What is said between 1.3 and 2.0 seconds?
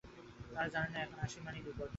মানেই বিপদ।